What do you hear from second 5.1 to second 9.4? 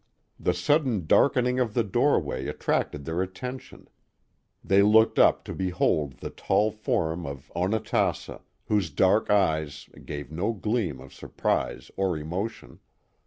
up to behold the tall form of Onatassa, whose dark